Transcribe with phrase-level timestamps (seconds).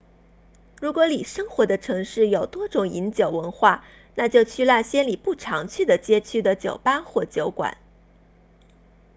[0.79, 3.85] 如果你生活的城市有多种饮酒文化
[4.15, 7.77] 那就去那些你不常去的街区的酒吧或酒馆